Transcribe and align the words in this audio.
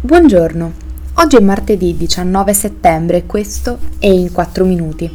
Buongiorno, 0.00 0.72
oggi 1.14 1.34
è 1.34 1.40
martedì 1.40 1.96
19 1.96 2.54
settembre 2.54 3.16
e 3.16 3.26
questo 3.26 3.80
è 3.98 4.06
In 4.06 4.30
4 4.30 4.64
Minuti, 4.64 5.10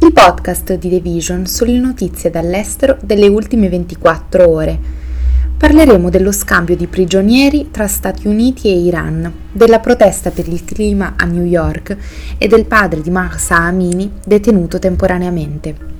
il 0.00 0.12
podcast 0.12 0.74
di 0.74 0.90
The 0.90 1.00
Vision 1.00 1.46
sulle 1.46 1.78
notizie 1.78 2.28
dall'estero 2.28 2.98
delle 3.00 3.28
ultime 3.28 3.70
24 3.70 4.46
ore. 4.46 4.78
Parleremo 5.56 6.10
dello 6.10 6.32
scambio 6.32 6.76
di 6.76 6.86
prigionieri 6.86 7.70
tra 7.70 7.86
Stati 7.86 8.28
Uniti 8.28 8.68
e 8.68 8.78
Iran, 8.78 9.32
della 9.52 9.78
protesta 9.80 10.30
per 10.30 10.46
il 10.48 10.66
clima 10.66 11.14
a 11.16 11.24
New 11.24 11.44
York 11.44 11.96
e 12.36 12.46
del 12.46 12.66
padre 12.66 13.00
di 13.00 13.08
Mahsa 13.08 13.56
Amini 13.56 14.12
detenuto 14.22 14.78
temporaneamente 14.78 15.99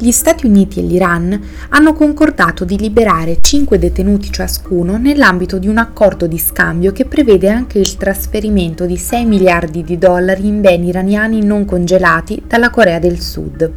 gli 0.00 0.12
Stati 0.12 0.46
Uniti 0.46 0.78
e 0.78 0.82
l'Iran 0.82 1.40
hanno 1.70 1.92
concordato 1.92 2.64
di 2.64 2.78
liberare 2.78 3.38
5 3.40 3.80
detenuti 3.80 4.30
ciascuno 4.30 4.96
nell'ambito 4.96 5.58
di 5.58 5.66
un 5.66 5.76
accordo 5.76 6.28
di 6.28 6.38
scambio 6.38 6.92
che 6.92 7.04
prevede 7.04 7.48
anche 7.48 7.80
il 7.80 7.96
trasferimento 7.96 8.86
di 8.86 8.96
6 8.96 9.24
miliardi 9.24 9.82
di 9.82 9.98
dollari 9.98 10.46
in 10.46 10.60
beni 10.60 10.86
iraniani 10.86 11.44
non 11.44 11.64
congelati 11.64 12.44
dalla 12.46 12.70
Corea 12.70 13.00
del 13.00 13.18
Sud. 13.18 13.72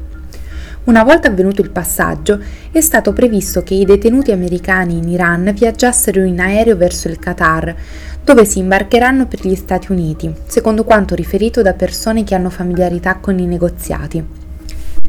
Una 0.83 1.03
volta 1.03 1.27
avvenuto 1.27 1.61
il 1.61 1.71
passaggio, 1.71 2.39
è 2.71 2.81
stato 2.81 3.13
previsto 3.13 3.63
che 3.63 3.73
i 3.73 3.85
detenuti 3.85 4.31
americani 4.31 4.97
in 4.97 5.09
Iran 5.09 5.51
viaggiassero 5.55 6.23
in 6.23 6.39
aereo 6.39 6.75
verso 6.75 7.07
il 7.07 7.17
Qatar, 7.17 7.75
dove 8.23 8.45
si 8.45 8.59
imbarcheranno 8.59 9.25
per 9.25 9.39
gli 9.41 9.55
Stati 9.55 9.91
Uniti, 9.91 10.31
secondo 10.45 10.83
quanto 10.83 11.15
riferito 11.15 11.63
da 11.63 11.73
persone 11.73 12.23
che 12.23 12.35
hanno 12.35 12.51
familiarità 12.51 13.15
con 13.15 13.39
i 13.39 13.47
negoziati. 13.47 14.40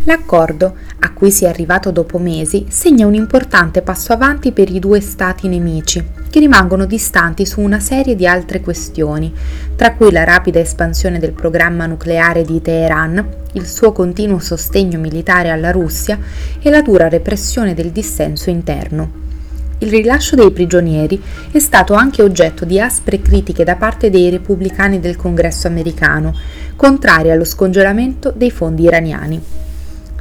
L'accordo, 0.05 0.75
a 0.99 1.13
cui 1.13 1.31
si 1.31 1.45
è 1.45 1.49
arrivato 1.49 1.93
dopo 1.93 2.19
mesi, 2.19 2.67
segna 2.69 3.07
un 3.07 3.15
importante 3.15 3.83
passo 3.83 4.13
avanti 4.13 4.51
per 4.51 4.69
i 4.69 4.81
due 4.81 5.01
stati 5.01 5.47
nemici, 5.47 6.05
che 6.29 6.41
rimangono 6.41 6.87
distanti 6.87 7.47
su 7.47 7.61
una 7.61 7.79
serie 7.79 8.17
di 8.17 8.27
altre 8.27 8.61
questioni, 8.61 9.33
tra 9.77 9.95
cui 9.95 10.11
la 10.11 10.25
rapida 10.25 10.59
espansione 10.59 11.21
del 11.21 11.33
programma 11.33 11.87
nucleare 11.87 12.43
di 12.43 12.61
Teheran, 12.61 13.27
il 13.53 13.67
suo 13.67 13.93
continuo 13.93 14.41
sostegno 14.41 14.99
militare 14.99 15.51
alla 15.51 15.71
Russia 15.71 16.19
e 16.61 16.69
la 16.69 16.83
dura 16.83 17.09
repressione 17.09 17.73
del 17.73 17.91
dissenso 17.91 18.51
interno. 18.51 19.21
Il 19.79 19.91
rilascio 19.91 20.35
dei 20.35 20.51
prigionieri 20.51 21.23
è 21.53 21.59
stato 21.61 21.95
anche 21.95 22.23
oggetto 22.23 22.65
di 22.65 22.81
aspre 22.81 23.21
critiche 23.21 23.63
da 23.63 23.77
parte 23.77 24.11
dei 24.11 24.31
repubblicani 24.31 24.99
del 24.99 25.17
Congresso 25.17 25.69
americano, 25.69 26.35
contrari 26.75 27.31
allo 27.31 27.45
scongelamento 27.45 28.33
dei 28.35 28.51
fondi 28.51 28.83
iraniani. 28.83 29.43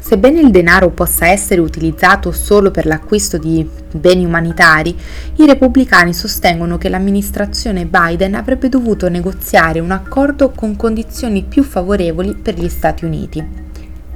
Sebbene 0.04 0.42
il 0.42 0.50
denaro 0.50 0.90
possa 0.90 1.28
essere 1.28 1.62
utilizzato 1.62 2.32
solo 2.32 2.72
per 2.72 2.88
l'acquisto 2.88 3.38
di 3.38 3.66
beni 3.92 4.26
umanitari, 4.26 4.98
i 5.36 5.46
repubblicani 5.46 6.12
sostengono 6.12 6.80
che 6.80 6.90
l'amministrazione 6.90 7.86
Biden 7.86 8.34
avrebbe 8.34 8.68
dovuto 8.68 9.08
negoziare 9.10 9.80
un 9.80 9.92
accordo 9.92 10.50
con 10.50 10.76
condizioni 10.76 11.44
più 11.44 11.62
favorevoli 11.64 12.34
per 12.34 12.56
gli 12.56 12.68
Stati 12.68 13.06
Uniti. 13.06 13.71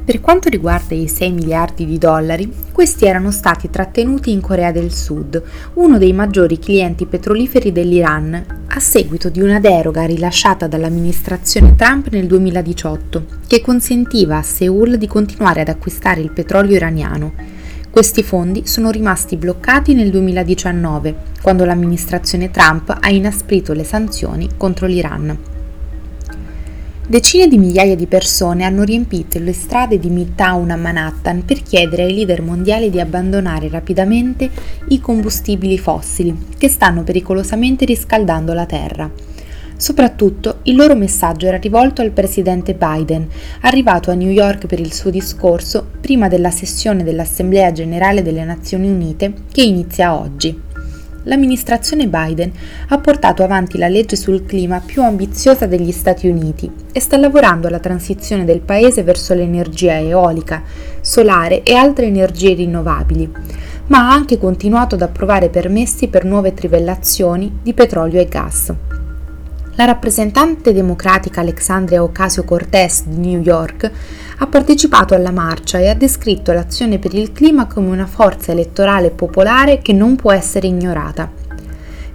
Per 0.05 0.21
quanto 0.21 0.49
riguarda 0.49 0.93
i 0.93 1.07
6 1.07 1.31
miliardi 1.31 1.83
di 1.83 1.97
dollari, 1.97 2.53
questi 2.71 3.05
erano 3.05 3.31
stati 3.31 3.71
trattenuti 3.71 4.31
in 4.31 4.39
Corea 4.39 4.71
del 4.71 4.93
Sud, 4.93 5.41
uno 5.73 5.97
dei 5.97 6.13
maggiori 6.13 6.59
clienti 6.59 7.07
petroliferi 7.07 7.71
dell'Iran, 7.71 8.65
a 8.67 8.79
seguito 8.79 9.29
di 9.29 9.41
una 9.41 9.59
deroga 9.59 10.05
rilasciata 10.05 10.67
dall'amministrazione 10.67 11.75
Trump 11.75 12.09
nel 12.09 12.27
2018, 12.27 13.25
che 13.47 13.61
consentiva 13.61 14.37
a 14.37 14.43
Seoul 14.43 14.97
di 14.97 15.07
continuare 15.07 15.61
ad 15.61 15.69
acquistare 15.69 16.21
il 16.21 16.29
petrolio 16.29 16.75
iraniano. 16.75 17.33
Questi 17.89 18.21
fondi 18.21 18.67
sono 18.67 18.91
rimasti 18.91 19.37
bloccati 19.37 19.95
nel 19.95 20.11
2019, 20.11 21.15
quando 21.41 21.65
l'amministrazione 21.65 22.51
Trump 22.51 22.95
ha 22.99 23.09
inasprito 23.09 23.73
le 23.73 23.83
sanzioni 23.83 24.49
contro 24.55 24.85
l'Iran. 24.85 25.54
Decine 27.07 27.47
di 27.47 27.59
migliaia 27.59 27.95
di 27.95 28.07
persone 28.07 28.63
hanno 28.63 28.81
riempito 28.81 29.37
le 29.37 29.53
strade 29.53 29.99
di 29.99 30.09
Midtown 30.09 30.71
a 30.71 30.75
Manhattan 30.75 31.45
per 31.45 31.61
chiedere 31.61 32.01
ai 32.01 32.15
leader 32.15 32.41
mondiali 32.41 32.89
di 32.89 32.99
abbandonare 32.99 33.69
rapidamente 33.69 34.49
i 34.87 34.99
combustibili 34.99 35.77
fossili 35.77 36.35
che 36.57 36.67
stanno 36.67 37.03
pericolosamente 37.03 37.85
riscaldando 37.85 38.53
la 38.53 38.65
Terra. 38.65 39.11
Soprattutto 39.77 40.61
il 40.63 40.75
loro 40.75 40.95
messaggio 40.95 41.45
era 41.45 41.57
rivolto 41.57 42.01
al 42.01 42.09
presidente 42.09 42.73
Biden, 42.73 43.27
arrivato 43.61 44.09
a 44.09 44.15
New 44.15 44.31
York 44.31 44.65
per 44.65 44.79
il 44.79 44.91
suo 44.91 45.11
discorso 45.11 45.85
prima 46.01 46.27
della 46.27 46.49
sessione 46.49 47.03
dell'Assemblea 47.03 47.71
generale 47.71 48.23
delle 48.23 48.43
Nazioni 48.43 48.89
Unite 48.89 49.31
che 49.51 49.61
inizia 49.61 50.19
oggi 50.19 50.59
l'amministrazione 51.25 52.07
Biden 52.07 52.51
ha 52.87 52.97
portato 52.97 53.43
avanti 53.43 53.77
la 53.77 53.87
legge 53.87 54.15
sul 54.15 54.45
clima 54.45 54.81
più 54.83 55.03
ambiziosa 55.03 55.67
degli 55.67 55.91
Stati 55.91 56.27
Uniti 56.27 56.71
e 56.91 56.99
sta 56.99 57.17
lavorando 57.17 57.67
alla 57.67 57.79
transizione 57.79 58.45
del 58.45 58.61
paese 58.61 59.03
verso 59.03 59.33
l'energia 59.33 59.99
eolica, 59.99 60.63
solare 61.01 61.63
e 61.63 61.75
altre 61.75 62.05
energie 62.07 62.53
rinnovabili, 62.53 63.31
ma 63.87 64.09
ha 64.09 64.13
anche 64.13 64.37
continuato 64.37 64.95
ad 64.95 65.01
approvare 65.01 65.49
permessi 65.49 66.07
per 66.07 66.25
nuove 66.25 66.53
trivellazioni 66.53 67.59
di 67.61 67.73
petrolio 67.73 68.19
e 68.19 68.27
gas. 68.27 68.73
La 69.77 69.83
rappresentante 69.83 70.71
democratica 70.71 71.41
Alexandria 71.41 72.01
Ocasio-Cortez 72.01 73.03
di 73.07 73.17
New 73.17 73.41
York 73.41 73.91
ha 74.37 74.47
partecipato 74.47 75.13
alla 75.13 75.31
marcia 75.31 75.79
e 75.79 75.89
ha 75.89 75.93
descritto 75.93 76.53
l'azione 76.53 76.97
per 76.97 77.13
il 77.13 77.33
clima 77.33 77.67
come 77.67 77.89
una 77.89 78.05
forza 78.05 78.53
elettorale 78.53 79.11
popolare 79.11 79.79
che 79.79 79.91
non 79.91 80.15
può 80.15 80.31
essere 80.31 80.67
ignorata. 80.67 81.44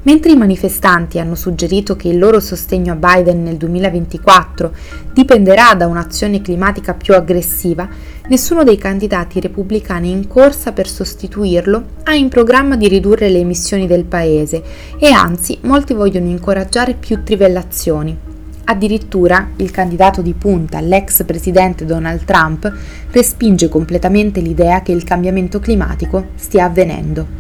Mentre 0.03 0.33
i 0.33 0.37
manifestanti 0.37 1.19
hanno 1.19 1.35
suggerito 1.35 1.95
che 1.95 2.09
il 2.09 2.19
loro 2.19 2.41
sostegno 2.41 2.93
a 2.93 2.97
Biden 2.97 3.43
nel 3.43 3.59
2024 3.59 4.73
dipenderà 5.13 5.75
da 5.75 5.87
un'azione 5.87 6.41
climatica 6.41 6.95
più 6.95 7.15
aggressiva, 7.15 7.87
nessuno 8.29 8.65
dei 8.65 8.79
candidati 8.79 9.41
repubblicani 9.41 10.11
in 10.11 10.27
corsa 10.27 10.73
per 10.73 10.89
sostituirlo 10.89 11.85
ha 12.05 12.15
in 12.15 12.29
programma 12.29 12.77
di 12.77 12.89
ridurre 12.89 13.29
le 13.29 13.41
emissioni 13.41 13.87
del 13.87 14.05
paese 14.05 14.63
e 14.99 15.11
anzi 15.13 15.59
molti 15.63 15.93
vogliono 15.93 16.29
incoraggiare 16.29 16.95
più 16.95 17.23
trivellazioni. 17.23 18.17
Addirittura 18.65 19.49
il 19.57 19.71
candidato 19.71 20.23
di 20.23 20.33
punta, 20.33 20.81
l'ex 20.81 21.25
presidente 21.25 21.85
Donald 21.85 22.25
Trump, 22.25 22.73
respinge 23.11 23.69
completamente 23.69 24.41
l'idea 24.41 24.81
che 24.81 24.93
il 24.93 25.05
cambiamento 25.05 25.59
climatico 25.59 26.29
stia 26.37 26.67
avvenendo. 26.67 27.40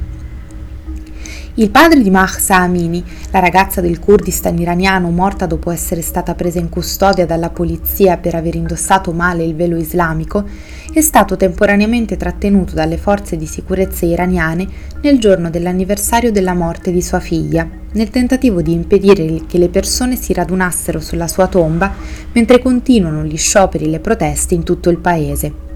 Il 1.55 1.71
padre 1.71 2.00
di 2.00 2.11
Mahsa 2.11 2.59
Amini, 2.59 3.03
la 3.33 3.41
ragazza 3.41 3.81
del 3.81 3.99
Kurdistan 3.99 4.56
iraniano 4.56 5.11
morta 5.11 5.47
dopo 5.47 5.72
essere 5.72 6.00
stata 6.00 6.37
presa 6.37 6.61
in 6.61 6.69
custodia 6.69 7.27
dalla 7.27 7.50
polizia 7.50 8.19
per 8.19 8.37
aver 8.37 8.55
indossato 8.55 9.11
male 9.11 9.44
il 9.44 9.56
velo 9.56 9.77
islamico, 9.77 10.44
è 10.93 11.00
stato 11.00 11.37
temporaneamente 11.37 12.16
trattenuto 12.16 12.75
dalle 12.75 12.99
forze 12.99 13.37
di 13.37 13.47
sicurezza 13.47 14.06
iraniane 14.06 14.65
nel 15.03 15.19
giorno 15.19 15.50
dell'anniversario 15.50 16.31
della 16.31 16.55
morte 16.55 16.93
di 16.93 17.03
sua 17.03 17.21
figlia, 17.21 17.69
nel 17.94 18.10
tentativo 18.10 18.62
di 18.62 18.72
impedire 18.72 19.43
che 19.49 19.59
le 19.59 19.69
persone 19.71 20.15
si 20.15 20.33
radunassero 20.33 21.00
sulla 21.00 21.27
sua 21.27 21.49
tomba 21.49 21.93
mentre 22.33 22.62
continuano 22.62 23.25
gli 23.25 23.37
scioperi 23.37 23.87
e 23.87 23.89
le 23.89 23.99
proteste 23.99 24.55
in 24.55 24.62
tutto 24.62 24.89
il 24.89 24.99
paese. 24.99 25.69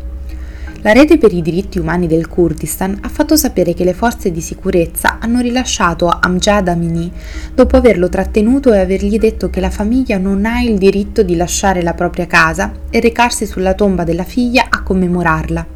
La 0.84 0.92
rete 0.92 1.16
per 1.16 1.32
i 1.32 1.40
diritti 1.40 1.78
umani 1.78 2.06
del 2.06 2.28
Kurdistan 2.28 2.98
ha 3.00 3.08
fatto 3.08 3.36
sapere 3.36 3.72
che 3.72 3.84
le 3.84 3.94
forze 3.94 4.30
di 4.30 4.42
sicurezza 4.42 5.16
hanno 5.18 5.40
rilasciato 5.40 6.10
Amjad 6.10 6.68
Amini 6.68 7.10
dopo 7.54 7.78
averlo 7.78 8.10
trattenuto 8.10 8.70
e 8.70 8.80
avergli 8.80 9.16
detto 9.16 9.48
che 9.48 9.60
la 9.60 9.70
famiglia 9.70 10.18
non 10.18 10.44
ha 10.44 10.60
il 10.60 10.76
diritto 10.76 11.22
di 11.22 11.36
lasciare 11.36 11.80
la 11.80 11.94
propria 11.94 12.26
casa 12.26 12.70
e 12.90 13.00
recarsi 13.00 13.46
sulla 13.46 13.72
tomba 13.72 14.04
della 14.04 14.24
figlia 14.24 14.66
a 14.68 14.82
commemorarla. 14.82 15.66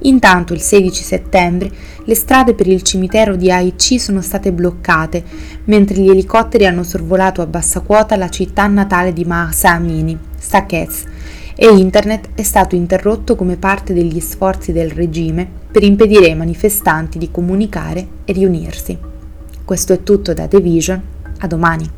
Intanto 0.00 0.52
il 0.52 0.60
16 0.60 1.02
settembre 1.02 1.70
le 2.04 2.14
strade 2.14 2.52
per 2.52 2.66
il 2.66 2.82
cimitero 2.82 3.36
di 3.36 3.50
Aichi 3.50 3.98
sono 3.98 4.20
state 4.20 4.52
bloccate, 4.52 5.24
mentre 5.64 5.96
gli 6.02 6.10
elicotteri 6.10 6.66
hanno 6.66 6.82
sorvolato 6.82 7.40
a 7.40 7.46
bassa 7.46 7.80
quota 7.80 8.16
la 8.16 8.28
città 8.28 8.66
natale 8.66 9.14
di 9.14 9.24
Mahsa 9.24 9.70
Amini, 9.70 10.18
Sakez, 10.38 11.04
e 11.58 11.66
Internet 11.68 12.28
è 12.34 12.42
stato 12.42 12.74
interrotto 12.74 13.34
come 13.34 13.56
parte 13.56 13.94
degli 13.94 14.20
sforzi 14.20 14.72
del 14.72 14.90
regime 14.90 15.48
per 15.70 15.82
impedire 15.82 16.26
ai 16.26 16.36
manifestanti 16.36 17.16
di 17.16 17.30
comunicare 17.30 18.06
e 18.24 18.32
riunirsi. 18.34 18.98
Questo 19.64 19.94
è 19.94 20.02
tutto 20.02 20.34
da 20.34 20.46
The 20.46 20.60
Vision, 20.60 21.02
a 21.38 21.46
domani. 21.46 21.90